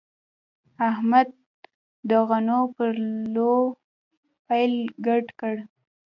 احمد 0.89 1.27
د 2.09 2.11
غنو 2.27 2.61
پر 2.75 2.91
لو 3.33 3.53
پیل 4.47 4.73
ګډ 5.05 5.25
کړ. 5.39 5.53